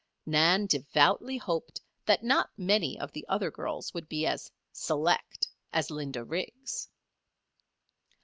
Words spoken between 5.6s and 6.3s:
as Linda